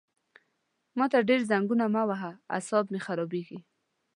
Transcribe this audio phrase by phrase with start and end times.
[0.97, 3.59] ما ته ډېر زنګونه مه وهه عصاب مې خرابېږي!